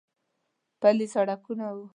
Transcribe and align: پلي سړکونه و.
پلي 0.81 1.05
سړکونه 1.13 1.67
و. 1.75 1.77